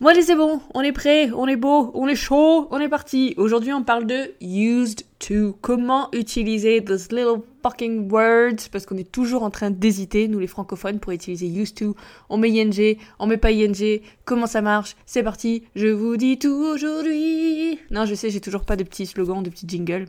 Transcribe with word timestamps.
Moi, 0.00 0.10
allez, 0.10 0.22
c'est 0.22 0.34
bon, 0.34 0.60
on 0.74 0.80
est 0.80 0.90
prêt, 0.90 1.30
on 1.30 1.46
est 1.46 1.54
beau, 1.54 1.92
on 1.94 2.08
est 2.08 2.16
chaud, 2.16 2.66
on 2.72 2.80
est 2.80 2.88
parti. 2.88 3.32
Aujourd'hui, 3.36 3.72
on 3.72 3.84
parle 3.84 4.06
de 4.06 4.32
used 4.40 5.06
to. 5.20 5.56
Comment 5.62 6.08
utiliser 6.12 6.82
those 6.82 7.12
little 7.12 7.42
fucking 7.62 8.10
words? 8.10 8.68
Parce 8.72 8.86
qu'on 8.86 8.96
est 8.96 9.10
toujours 9.10 9.44
en 9.44 9.50
train 9.50 9.70
d'hésiter, 9.70 10.26
nous 10.26 10.40
les 10.40 10.48
francophones, 10.48 10.98
pour 10.98 11.12
utiliser 11.12 11.46
used 11.46 11.76
to. 11.76 11.94
On 12.28 12.38
met 12.38 12.50
ing, 12.50 12.98
on 13.20 13.28
met 13.28 13.36
pas 13.36 13.52
ing. 13.52 14.02
Comment 14.24 14.48
ça 14.48 14.62
marche? 14.62 14.96
C'est 15.06 15.22
parti, 15.22 15.62
je 15.76 15.86
vous 15.86 16.16
dis 16.16 16.40
tout 16.40 16.52
aujourd'hui. 16.52 17.78
Non, 17.92 18.04
je 18.04 18.16
sais, 18.16 18.30
j'ai 18.30 18.40
toujours 18.40 18.64
pas 18.64 18.74
de 18.74 18.82
petits 18.82 19.06
slogans, 19.06 19.44
de 19.44 19.48
petits 19.48 19.68
jingles. 19.68 20.06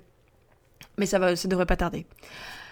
Mais 0.98 1.06
ça 1.06 1.20
va, 1.20 1.36
ça 1.36 1.48
devrait 1.48 1.68
pas 1.68 1.78
tarder. 1.78 2.08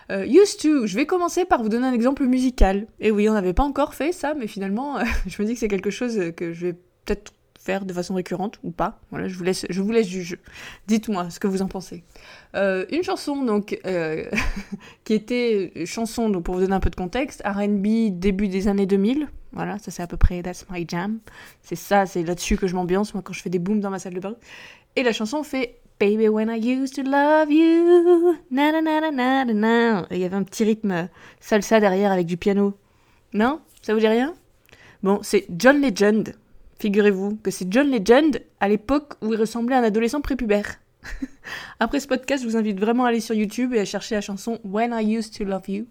Euh, 0.09 0.25
used 0.25 0.59
to, 0.59 0.87
je 0.87 0.95
vais 0.95 1.05
commencer 1.05 1.45
par 1.45 1.61
vous 1.61 1.69
donner 1.69 1.85
un 1.85 1.93
exemple 1.93 2.25
musical. 2.25 2.87
Et 2.99 3.11
oui, 3.11 3.29
on 3.29 3.33
n'avait 3.33 3.53
pas 3.53 3.63
encore 3.63 3.93
fait 3.93 4.11
ça, 4.11 4.33
mais 4.33 4.47
finalement, 4.47 4.97
je 5.27 5.39
me 5.39 5.47
dis 5.47 5.53
que 5.53 5.59
c'est 5.59 5.67
quelque 5.67 5.91
chose 5.91 6.19
que 6.35 6.53
je 6.53 6.67
vais 6.67 6.75
peut-être 7.05 7.33
faire 7.63 7.85
de 7.85 7.93
façon 7.93 8.13
récurrente 8.13 8.59
ou 8.63 8.71
pas. 8.71 8.99
Voilà, 9.09 9.27
je 9.27 9.35
vous 9.37 9.43
laisse, 9.43 9.65
je 9.69 9.81
vous 9.81 9.91
laisse 9.91 10.07
juger. 10.07 10.37
Dites-moi 10.87 11.29
ce 11.29 11.39
que 11.39 11.47
vous 11.47 11.61
en 11.61 11.67
pensez. 11.67 12.03
Euh, 12.55 12.85
une 12.91 13.03
chanson 13.03 13.43
donc 13.43 13.79
euh, 13.85 14.25
qui 15.05 15.13
était 15.13 15.71
chanson 15.85 16.29
donc 16.29 16.43
pour 16.43 16.55
vous 16.55 16.61
donner 16.61 16.75
un 16.75 16.81
peu 16.81 16.89
de 16.89 16.95
contexte, 16.95 17.41
R&B 17.45 18.09
début 18.11 18.49
des 18.49 18.67
années 18.67 18.85
2000. 18.85 19.27
Voilà, 19.53 19.77
ça 19.79 19.91
c'est 19.91 20.03
à 20.03 20.07
peu 20.07 20.17
près 20.17 20.41
That's 20.41 20.65
My 20.69 20.85
Jam. 20.87 21.19
C'est 21.61 21.75
ça, 21.75 22.05
c'est 22.05 22.23
là-dessus 22.23 22.57
que 22.57 22.67
je 22.67 22.75
m'ambiance 22.75 23.13
moi 23.13 23.23
quand 23.23 23.33
je 23.33 23.41
fais 23.41 23.49
des 23.49 23.59
booms 23.59 23.79
dans 23.79 23.89
ma 23.89 23.99
salle 23.99 24.13
de 24.13 24.19
bain. 24.19 24.35
Et 24.95 25.03
la 25.03 25.13
chanson 25.13 25.43
fait 25.43 25.79
Baby 25.99 26.27
when 26.27 26.49
I 26.49 26.57
used 26.57 26.95
to 26.95 27.03
love 27.03 27.49
you, 27.49 28.35
na 28.51 28.71
na 28.71 28.81
na 28.81 28.99
na 28.99 29.45
na 29.45 29.53
na. 29.53 30.05
il 30.11 30.17
y 30.17 30.25
avait 30.25 30.35
un 30.35 30.43
petit 30.43 30.65
rythme 30.65 31.07
salsa 31.39 31.79
derrière 31.79 32.11
avec 32.11 32.25
du 32.25 32.35
piano. 32.35 32.73
Non, 33.33 33.61
ça 33.81 33.93
vous 33.93 34.01
dit 34.01 34.07
rien? 34.07 34.33
Bon, 35.01 35.19
c'est 35.21 35.45
John 35.49 35.81
Legend 35.81 36.35
Figurez-vous 36.83 37.37
que 37.37 37.49
c'est 37.49 37.71
John 37.71 37.89
Legend 37.89 38.41
à 38.59 38.67
l'époque 38.67 39.13
où 39.21 39.31
il 39.31 39.39
ressemblait 39.39 39.73
à 39.73 39.79
un 39.79 39.83
adolescent 39.83 40.19
prépubère. 40.19 40.81
Après 41.79 42.01
ce 42.01 42.09
podcast, 42.09 42.43
je 42.43 42.49
vous 42.49 42.57
invite 42.57 42.77
vraiment 42.77 43.05
à 43.05 43.07
aller 43.07 43.21
sur 43.21 43.33
YouTube 43.35 43.73
et 43.73 43.79
à 43.79 43.85
chercher 43.85 44.15
la 44.15 44.19
chanson 44.19 44.59
When 44.65 44.93
I 44.93 45.15
Used 45.15 45.37
to 45.37 45.45
Love 45.45 45.69
You 45.69 45.85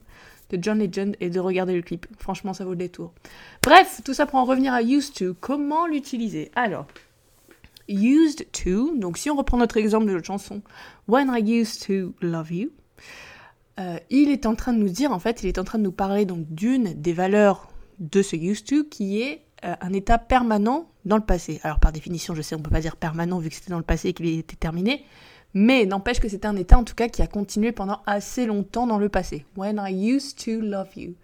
de 0.51 0.59
John 0.61 0.79
Legend 0.79 1.17
et 1.19 1.31
de 1.31 1.41
regarder 1.41 1.75
le 1.75 1.81
clip. 1.81 2.05
Franchement, 2.19 2.53
ça 2.53 2.67
vaut 2.67 2.73
le 2.73 2.77
détour. 2.77 3.15
Bref, 3.63 4.03
tout 4.05 4.13
ça 4.13 4.27
pour 4.27 4.39
en 4.39 4.45
revenir 4.45 4.75
à 4.75 4.83
used 4.83 5.15
to. 5.15 5.35
Comment 5.41 5.87
l'utiliser? 5.87 6.51
Alors, 6.55 6.87
used 7.89 8.47
to, 8.53 8.95
donc 8.95 9.17
si 9.17 9.31
on 9.31 9.37
reprend 9.37 9.57
notre 9.57 9.79
exemple 9.79 10.05
de 10.05 10.13
notre 10.13 10.27
chanson 10.27 10.61
When 11.09 11.33
I 11.35 11.41
Used 11.41 11.87
to 11.87 12.13
Love 12.21 12.53
You, 12.53 12.69
euh, 13.81 13.97
il 14.11 14.29
est 14.29 14.45
en 14.45 14.55
train 14.55 14.75
de 14.75 14.79
nous 14.79 14.91
dire, 14.91 15.11
en 15.11 15.21
fait, 15.21 15.43
il 15.43 15.49
est 15.49 15.59
en 15.59 15.65
train 15.65 15.79
de 15.79 15.85
nous 15.85 15.91
parler 15.91 16.27
donc 16.27 16.45
d'une 16.51 16.93
des 16.93 17.15
valeurs 17.15 17.71
de 17.99 18.21
ce 18.21 18.37
used 18.37 18.67
to 18.67 18.85
qui 18.85 19.23
est 19.23 19.43
un 19.63 19.93
état 19.93 20.19
permanent 20.19 20.89
dans 21.05 21.17
le 21.17 21.23
passé. 21.23 21.61
Alors 21.63 21.79
par 21.79 21.93
définition, 21.93 22.35
je 22.35 22.43
sais, 22.43 22.55
on 22.55 22.59
ne 22.59 22.65
peut 22.65 22.71
pas 22.71 22.81
dire 22.81 22.97
permanent 22.97 23.39
vu 23.39 23.49
que 23.49 23.55
c'était 23.55 23.71
dans 23.71 23.79
le 23.79 23.85
passé 23.85 24.09
et 24.09 24.13
qu'il 24.13 24.27
était 24.27 24.57
terminé, 24.57 25.05
mais 25.55 25.85
n'empêche 25.87 26.21
que 26.21 26.29
c'était 26.29 26.47
un 26.47 26.57
état 26.57 26.79
en 26.79 26.85
tout 26.85 26.95
cas 26.95 27.09
qui 27.09 27.23
a 27.23 27.27
continué 27.27 27.73
pendant 27.73 28.01
assez 28.07 28.47
longtemps 28.47 28.87
dans 28.87 28.99
le 28.99 29.09
passé. 29.09 29.45
When 29.57 29.81
I 29.85 29.93
used 29.93 30.45
to 30.45 30.61
love 30.61 30.89
you. 30.97 31.15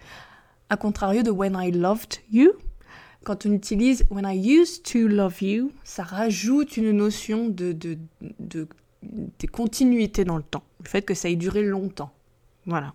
A 0.71 0.77
contrario 0.77 1.23
de 1.23 1.31
when 1.31 1.57
I 1.59 1.71
loved 1.71 2.19
you, 2.31 2.53
quand 3.25 3.47
on 3.47 3.53
utilise 3.53 4.05
when 4.11 4.25
I 4.27 4.37
used 4.37 4.85
to 4.93 5.09
love 5.09 5.43
you, 5.43 5.73
ça 5.83 6.03
rajoute 6.03 6.77
une 6.77 6.93
notion 6.93 7.49
de, 7.49 7.73
de, 7.73 7.99
de, 8.39 8.69
de 9.03 9.47
continuité 9.47 10.25
dans 10.25 10.37
le 10.37 10.43
temps. 10.43 10.63
Le 10.83 10.89
fait 10.89 11.03
que 11.03 11.15
ça 11.15 11.29
ait 11.29 11.37
duré 11.37 11.63
longtemps. 11.63 12.13
Voilà. 12.67 12.95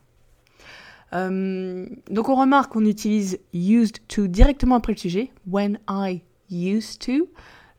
Euh, 1.14 1.86
donc 2.09 2.30
on 2.30 2.36
remarque 2.36 2.73
qu'on 2.73 2.86
utilise 2.86 3.39
used 3.53 4.00
to 4.08 4.28
directement 4.28 4.75
après 4.75 4.94
le 4.94 4.97
sujet. 4.97 5.31
When 5.47 5.80
I 5.89 6.22
used 6.50 7.00
to. 7.06 7.30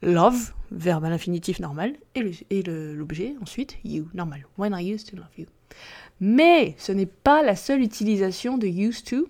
Love, 0.02 0.52
verbe 0.70 1.04
à 1.06 1.10
l'infinitif 1.10 1.60
normal. 1.60 1.94
Et 2.14 2.62
l'objet 2.62 3.34
ensuite, 3.40 3.78
you, 3.84 4.08
normal. 4.12 4.46
When 4.58 4.76
I 4.78 4.92
used 4.92 5.10
to 5.10 5.16
love 5.16 5.30
you. 5.38 5.46
Mais 6.20 6.74
ce 6.78 6.92
n'est 6.92 7.06
pas 7.06 7.42
la 7.42 7.56
seule 7.56 7.80
utilisation 7.80 8.58
de 8.58 8.66
used 8.66 9.06
to 9.06 9.26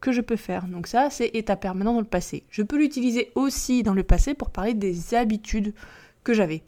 que 0.00 0.12
je 0.12 0.20
peux 0.20 0.36
faire. 0.36 0.66
Donc 0.66 0.86
ça, 0.86 1.10
c'est 1.10 1.30
état 1.34 1.56
permanent 1.56 1.94
dans 1.94 2.00
le 2.00 2.06
passé. 2.06 2.44
Je 2.50 2.62
peux 2.62 2.78
l'utiliser 2.78 3.32
aussi 3.34 3.82
dans 3.82 3.94
le 3.94 4.02
passé 4.02 4.34
pour 4.34 4.50
parler 4.50 4.74
des 4.74 5.14
habitudes 5.14 5.74
que 6.24 6.34
j'avais. 6.34 6.62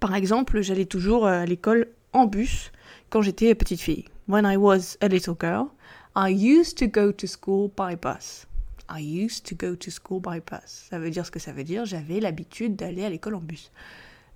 Par 0.00 0.14
exemple, 0.14 0.60
j'allais 0.60 0.86
toujours 0.86 1.26
à 1.26 1.46
l'école 1.46 1.88
en 2.12 2.26
bus 2.26 2.70
quand 3.10 3.22
j'étais 3.22 3.54
petite 3.54 3.80
fille. 3.80 4.04
When 4.28 4.44
I 4.46 4.56
was 4.56 4.96
a 5.00 5.08
little 5.08 5.34
girl, 5.38 5.66
I 6.16 6.28
used 6.28 6.78
to 6.78 6.86
go 6.86 7.10
to 7.10 7.26
school 7.26 7.72
by 7.76 7.96
bus. 7.96 8.46
I 8.88 9.00
used 9.00 9.46
to 9.46 9.56
go 9.56 9.74
to 9.74 9.90
school 9.90 10.20
by 10.20 10.38
bus. 10.38 10.86
Ça 10.88 11.00
veut 11.00 11.10
dire 11.10 11.26
ce 11.26 11.32
que 11.32 11.40
ça 11.40 11.50
veut 11.50 11.64
dire. 11.64 11.86
J'avais 11.86 12.20
l'habitude 12.20 12.76
d'aller 12.76 13.04
à 13.04 13.10
l'école 13.10 13.34
en 13.34 13.40
bus. 13.40 13.72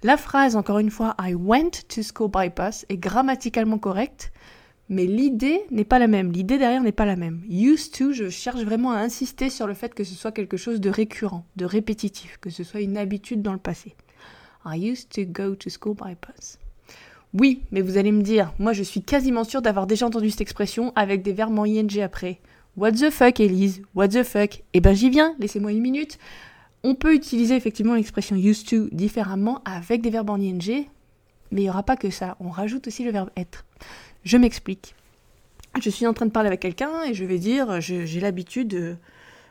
La 0.02 0.16
phrase, 0.16 0.56
encore 0.56 0.80
une 0.80 0.90
fois, 0.90 1.14
I 1.20 1.34
went 1.34 1.70
to 1.88 2.02
school 2.02 2.28
by 2.28 2.48
bus 2.48 2.84
est 2.88 2.96
grammaticalement 2.96 3.78
correcte, 3.78 4.32
mais 4.88 5.06
l'idée 5.06 5.62
n'est 5.70 5.84
pas 5.84 6.00
la 6.00 6.08
même. 6.08 6.32
L'idée 6.32 6.58
derrière 6.58 6.82
n'est 6.82 6.90
pas 6.90 7.06
la 7.06 7.14
même. 7.14 7.42
Used 7.48 7.92
to, 7.96 8.12
je 8.12 8.28
cherche 8.28 8.62
vraiment 8.62 8.90
à 8.90 8.98
insister 8.98 9.48
sur 9.48 9.68
le 9.68 9.74
fait 9.74 9.94
que 9.94 10.02
ce 10.02 10.16
soit 10.16 10.32
quelque 10.32 10.56
chose 10.56 10.80
de 10.80 10.90
récurrent, 10.90 11.46
de 11.54 11.64
répétitif, 11.64 12.38
que 12.40 12.50
ce 12.50 12.64
soit 12.64 12.80
une 12.80 12.96
habitude 12.96 13.40
dans 13.40 13.52
le 13.52 13.58
passé. 13.60 13.94
I 14.66 14.76
used 14.76 15.10
to 15.10 15.22
go 15.24 15.54
to 15.54 15.70
school 15.70 15.94
by 15.94 16.16
bus. 16.26 16.58
Oui, 17.34 17.62
mais 17.72 17.82
vous 17.82 17.98
allez 17.98 18.12
me 18.12 18.22
dire, 18.22 18.54
moi 18.58 18.72
je 18.72 18.82
suis 18.82 19.02
quasiment 19.02 19.44
sûre 19.44 19.60
d'avoir 19.60 19.86
déjà 19.86 20.06
entendu 20.06 20.30
cette 20.30 20.40
expression 20.40 20.92
avec 20.96 21.22
des 21.22 21.32
verbes 21.32 21.58
en 21.58 21.64
ing 21.64 22.00
après. 22.00 22.40
What 22.76 22.92
the 22.92 23.10
fuck, 23.10 23.40
Elise? 23.40 23.82
What 23.94 24.08
the 24.08 24.22
fuck? 24.22 24.62
Eh 24.72 24.80
ben 24.80 24.94
j'y 24.94 25.10
viens, 25.10 25.34
laissez-moi 25.38 25.72
une 25.72 25.82
minute. 25.82 26.18
On 26.84 26.94
peut 26.94 27.14
utiliser 27.14 27.54
effectivement 27.56 27.94
l'expression 27.94 28.36
used 28.36 28.68
to 28.68 28.88
différemment 28.92 29.62
avec 29.64 30.00
des 30.00 30.10
verbes 30.10 30.30
en 30.30 30.40
ing, 30.40 30.86
mais 31.50 31.60
il 31.60 31.64
n'y 31.64 31.70
aura 31.70 31.82
pas 31.82 31.96
que 31.96 32.08
ça, 32.08 32.36
on 32.40 32.48
rajoute 32.48 32.86
aussi 32.86 33.04
le 33.04 33.10
verbe 33.10 33.30
être. 33.36 33.64
Je 34.24 34.36
m'explique. 34.36 34.94
Je 35.82 35.90
suis 35.90 36.06
en 36.06 36.14
train 36.14 36.26
de 36.26 36.30
parler 36.30 36.48
avec 36.48 36.60
quelqu'un 36.60 37.02
et 37.04 37.14
je 37.14 37.24
vais 37.24 37.38
dire, 37.38 37.80
j'ai 37.80 38.20
l'habitude 38.20 38.98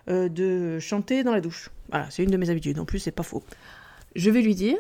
euh, 0.10 0.30
de 0.30 0.80
chanter 0.80 1.24
dans 1.24 1.32
la 1.32 1.42
douche. 1.42 1.70
Voilà, 1.90 2.10
c'est 2.10 2.24
une 2.24 2.32
de 2.32 2.38
mes 2.38 2.50
habitudes, 2.50 2.80
en 2.80 2.86
plus 2.86 3.00
c'est 3.00 3.12
pas 3.12 3.24
faux. 3.24 3.44
Je 4.16 4.32
vais 4.32 4.42
lui 4.42 4.56
dire, 4.56 4.78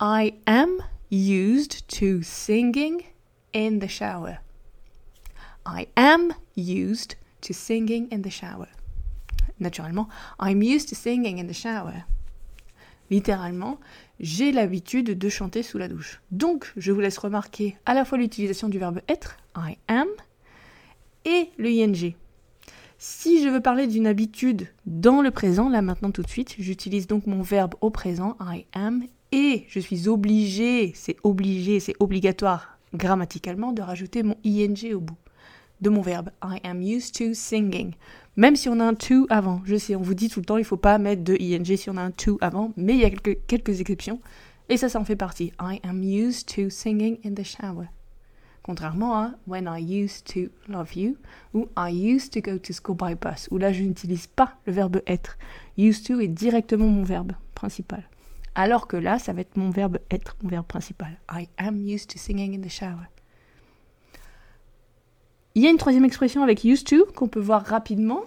I 0.00 0.32
am 0.46 0.70
used 1.10 1.86
to 1.88 2.22
singing 2.22 3.02
in 3.52 3.80
the 3.80 3.88
shower. 3.88 4.38
I 5.66 5.88
am 5.96 6.32
used 6.56 7.16
to 7.42 7.52
singing 7.52 8.08
in 8.10 8.22
the 8.22 8.30
shower. 8.30 8.68
Naturellement, 9.58 10.08
I'm 10.38 10.62
used 10.62 10.88
to 10.90 10.94
singing 10.94 11.38
in 11.38 11.46
the 11.46 11.54
shower. 11.54 12.04
Littéralement, 13.10 13.78
j'ai 14.20 14.52
l'habitude 14.52 15.18
de 15.18 15.28
chanter 15.28 15.62
sous 15.62 15.78
la 15.78 15.88
douche. 15.88 16.20
Donc, 16.30 16.72
je 16.76 16.92
vous 16.92 17.00
laisse 17.00 17.18
remarquer 17.18 17.76
à 17.84 17.94
la 17.94 18.04
fois 18.04 18.18
l'utilisation 18.18 18.68
du 18.68 18.78
verbe 18.78 19.00
être, 19.08 19.36
I 19.56 19.76
am, 19.88 20.06
et 21.24 21.50
le 21.58 21.70
ing. 21.70 22.14
Si 22.98 23.42
je 23.42 23.48
veux 23.48 23.60
parler 23.60 23.86
d'une 23.86 24.06
habitude 24.06 24.68
dans 24.86 25.22
le 25.22 25.30
présent, 25.30 25.68
là 25.68 25.82
maintenant 25.82 26.10
tout 26.10 26.22
de 26.22 26.28
suite, 26.28 26.54
j'utilise 26.58 27.06
donc 27.06 27.26
mon 27.26 27.42
verbe 27.42 27.74
au 27.80 27.90
présent, 27.90 28.36
I 28.40 28.66
am, 28.74 29.04
et 29.32 29.64
je 29.68 29.80
suis 29.80 30.08
obligée, 30.08 30.92
c'est 30.94 31.16
obligé, 31.22 31.80
c'est 31.80 31.94
obligatoire 32.00 32.78
grammaticalement 32.94 33.72
de 33.72 33.82
rajouter 33.82 34.22
mon 34.22 34.36
ing 34.44 34.92
au 34.94 35.00
bout 35.00 35.16
de 35.80 35.90
mon 35.90 36.02
verbe. 36.02 36.30
I 36.42 36.60
am 36.64 36.82
used 36.82 37.14
to 37.14 37.34
singing. 37.34 37.94
Même 38.36 38.56
si 38.56 38.68
on 38.68 38.80
a 38.80 38.84
un 38.84 38.94
to 38.94 39.26
avant. 39.30 39.62
Je 39.64 39.76
sais, 39.76 39.94
on 39.96 40.02
vous 40.02 40.14
dit 40.14 40.28
tout 40.28 40.40
le 40.40 40.46
temps, 40.46 40.58
il 40.58 40.64
faut 40.64 40.76
pas 40.76 40.98
mettre 40.98 41.22
de 41.22 41.36
ing 41.40 41.76
si 41.76 41.90
on 41.90 41.96
a 41.96 42.02
un 42.02 42.10
to 42.10 42.38
avant, 42.40 42.72
mais 42.76 42.94
il 42.94 43.00
y 43.00 43.04
a 43.04 43.10
quelques, 43.10 43.46
quelques 43.46 43.80
exceptions. 43.80 44.20
Et 44.68 44.76
ça, 44.76 44.88
ça 44.88 45.00
en 45.00 45.04
fait 45.04 45.16
partie. 45.16 45.52
I 45.60 45.80
am 45.82 46.02
used 46.02 46.46
to 46.54 46.70
singing 46.70 47.18
in 47.24 47.34
the 47.34 47.44
shower. 47.44 47.86
Contrairement 48.62 49.16
à 49.16 49.30
when 49.46 49.68
I 49.68 49.80
used 49.80 50.26
to 50.34 50.50
love 50.68 50.94
you 50.94 51.16
ou 51.54 51.66
I 51.76 51.90
used 51.90 52.32
to 52.34 52.40
go 52.40 52.58
to 52.58 52.72
school 52.72 52.96
by 52.96 53.14
bus, 53.14 53.48
où 53.50 53.58
là 53.58 53.72
je 53.72 53.82
n'utilise 53.82 54.26
pas 54.26 54.58
le 54.66 54.72
verbe 54.72 55.00
être. 55.06 55.38
Used 55.78 56.06
to 56.06 56.20
est 56.20 56.28
directement 56.28 56.86
mon 56.86 57.02
verbe 57.02 57.32
principal. 57.54 58.04
Alors 58.54 58.86
que 58.86 58.96
là, 58.96 59.18
ça 59.18 59.32
va 59.32 59.42
être 59.42 59.56
mon 59.56 59.70
verbe 59.70 59.98
être, 60.10 60.36
mon 60.42 60.48
verbe 60.48 60.66
principal. 60.66 61.18
I 61.32 61.48
am 61.56 61.76
used 61.86 62.10
to 62.10 62.18
singing 62.18 62.56
in 62.56 62.66
the 62.66 62.70
shower. 62.70 63.08
Il 65.54 65.62
y 65.62 65.66
a 65.66 65.70
une 65.70 65.78
troisième 65.78 66.04
expression 66.04 66.42
avec 66.42 66.64
used 66.64 66.86
to 66.86 67.06
qu'on 67.14 67.28
peut 67.28 67.40
voir 67.40 67.64
rapidement, 67.64 68.22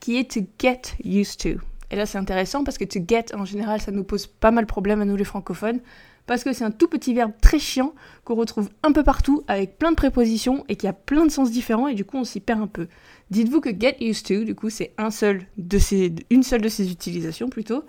qui 0.00 0.18
est 0.18 0.30
to 0.30 0.40
get 0.58 0.82
used 1.04 1.38
to. 1.38 1.60
Et 1.90 1.96
là, 1.96 2.06
c'est 2.06 2.18
intéressant 2.18 2.64
parce 2.64 2.78
que 2.78 2.84
to 2.84 3.00
get, 3.06 3.34
en 3.34 3.44
général, 3.44 3.80
ça 3.80 3.90
nous 3.90 4.04
pose 4.04 4.26
pas 4.26 4.50
mal 4.50 4.64
de 4.64 4.68
problèmes 4.68 5.00
à 5.00 5.04
nous 5.04 5.16
les 5.16 5.24
francophones, 5.24 5.80
parce 6.26 6.44
que 6.44 6.52
c'est 6.52 6.64
un 6.64 6.70
tout 6.70 6.86
petit 6.86 7.12
verbe 7.14 7.32
très 7.40 7.58
chiant 7.58 7.92
qu'on 8.24 8.36
retrouve 8.36 8.70
un 8.84 8.92
peu 8.92 9.02
partout 9.02 9.42
avec 9.48 9.78
plein 9.78 9.90
de 9.90 9.96
prépositions 9.96 10.64
et 10.68 10.76
qui 10.76 10.86
a 10.86 10.92
plein 10.92 11.26
de 11.26 11.30
sens 11.30 11.50
différents 11.50 11.88
et 11.88 11.94
du 11.94 12.04
coup 12.04 12.18
on 12.18 12.24
s'y 12.24 12.38
perd 12.38 12.60
un 12.60 12.68
peu. 12.68 12.86
Dites-vous 13.30 13.60
que 13.60 13.70
get 13.70 13.96
used 14.00 14.26
to, 14.26 14.44
du 14.44 14.54
coup, 14.54 14.70
c'est 14.70 14.92
un 14.98 15.10
seul 15.10 15.46
de 15.56 15.78
ces, 15.78 16.14
une 16.30 16.44
seule 16.44 16.60
de 16.60 16.68
ces 16.68 16.92
utilisations 16.92 17.48
plutôt, 17.48 17.84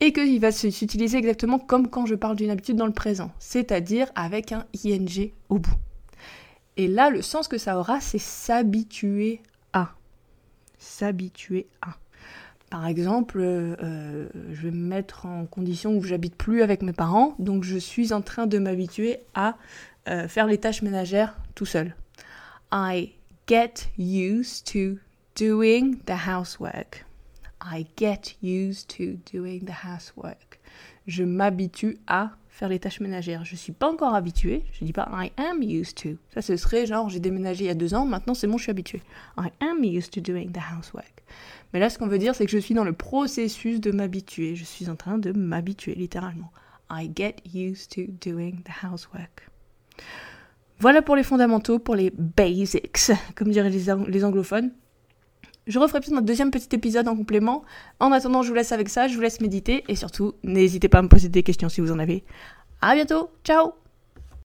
et 0.00 0.12
qu'il 0.12 0.40
va 0.40 0.52
s'utiliser 0.52 1.18
exactement 1.18 1.58
comme 1.58 1.88
quand 1.88 2.06
je 2.06 2.14
parle 2.14 2.36
d'une 2.36 2.50
habitude 2.50 2.76
dans 2.76 2.86
le 2.86 2.92
présent, 2.92 3.32
c'est-à-dire 3.38 4.08
avec 4.14 4.52
un 4.52 4.66
ing 4.84 5.30
au 5.48 5.58
bout. 5.58 5.74
Et 6.76 6.88
là, 6.88 7.08
le 7.08 7.22
sens 7.22 7.48
que 7.48 7.58
ça 7.58 7.78
aura, 7.78 8.00
c'est 8.00 8.18
s'habituer 8.18 9.40
à. 9.72 9.94
S'habituer 10.78 11.66
à. 11.80 11.96
Par 12.68 12.86
exemple, 12.86 13.38
euh, 13.40 14.28
je 14.52 14.62
vais 14.62 14.70
me 14.70 14.86
mettre 14.86 15.24
en 15.24 15.46
condition 15.46 15.96
où 15.96 16.02
j'habite 16.02 16.34
plus 16.34 16.62
avec 16.62 16.82
mes 16.82 16.92
parents, 16.92 17.34
donc 17.38 17.64
je 17.64 17.78
suis 17.78 18.12
en 18.12 18.20
train 18.20 18.46
de 18.46 18.58
m'habituer 18.58 19.20
à 19.34 19.56
euh, 20.08 20.28
faire 20.28 20.46
les 20.46 20.58
tâches 20.58 20.82
ménagères 20.82 21.38
tout 21.54 21.66
seul. 21.66 21.94
I 22.72 23.12
get 23.46 23.88
used 23.96 24.66
to 24.72 24.98
doing 25.36 25.98
the 26.04 26.28
housework. 26.28 27.05
I 27.62 27.86
get 27.96 28.36
used 28.42 28.88
to 28.96 29.18
doing 29.32 29.64
the 29.64 29.84
housework. 29.84 30.60
Je 31.06 31.24
m'habitue 31.24 31.98
à 32.06 32.32
faire 32.48 32.68
les 32.68 32.78
tâches 32.78 33.00
ménagères. 33.00 33.44
Je 33.44 33.56
suis 33.56 33.72
pas 33.72 33.90
encore 33.90 34.14
habituée. 34.14 34.64
Je 34.72 34.84
dis 34.84 34.92
pas 34.92 35.08
I 35.12 35.30
am 35.36 35.62
used 35.62 35.96
to. 36.02 36.18
Ça, 36.34 36.42
ce 36.42 36.56
serait 36.56 36.86
genre 36.86 37.08
j'ai 37.08 37.20
déménagé 37.20 37.64
il 37.64 37.68
y 37.68 37.70
a 37.70 37.74
deux 37.74 37.94
ans, 37.94 38.06
maintenant 38.06 38.34
c'est 38.34 38.46
bon, 38.46 38.58
je 38.58 38.64
suis 38.64 38.70
habituée. 38.70 39.02
I 39.38 39.48
am 39.60 39.84
used 39.84 40.10
to 40.12 40.20
doing 40.20 40.50
the 40.52 40.60
housework. 40.76 41.22
Mais 41.72 41.80
là, 41.80 41.90
ce 41.90 41.98
qu'on 41.98 42.06
veut 42.06 42.18
dire, 42.18 42.34
c'est 42.34 42.46
que 42.46 42.52
je 42.52 42.58
suis 42.58 42.74
dans 42.74 42.84
le 42.84 42.92
processus 42.92 43.80
de 43.80 43.90
m'habituer. 43.90 44.56
Je 44.56 44.64
suis 44.64 44.88
en 44.88 44.96
train 44.96 45.18
de 45.18 45.32
m'habituer, 45.32 45.94
littéralement. 45.94 46.50
I 46.90 47.10
get 47.14 47.36
used 47.52 47.90
to 47.90 48.12
doing 48.20 48.62
the 48.64 48.84
housework. 48.84 49.48
Voilà 50.78 51.02
pour 51.02 51.16
les 51.16 51.22
fondamentaux, 51.22 51.78
pour 51.78 51.94
les 51.94 52.10
basics, 52.10 53.10
comme 53.34 53.48
diraient 53.48 53.70
les, 53.70 54.24
anglophones. 54.24 54.72
Je 55.66 55.78
referai 55.78 56.00
peut-être 56.00 56.16
un 56.16 56.22
deuxième 56.22 56.50
petit 56.50 56.74
épisode 56.74 57.08
en 57.08 57.16
complément. 57.16 57.64
En 57.98 58.12
attendant, 58.12 58.42
je 58.42 58.48
vous 58.48 58.54
laisse 58.54 58.72
avec 58.72 58.88
ça, 58.88 59.08
je 59.08 59.14
vous 59.14 59.20
laisse 59.20 59.40
méditer 59.40 59.84
et 59.88 59.96
surtout, 59.96 60.34
n'hésitez 60.44 60.88
pas 60.88 60.98
à 60.98 61.02
me 61.02 61.08
poser 61.08 61.28
des 61.28 61.42
questions 61.42 61.68
si 61.68 61.80
vous 61.80 61.90
en 61.90 61.98
avez. 61.98 62.24
À 62.80 62.94
bientôt, 62.94 63.30
ciao 63.44 63.72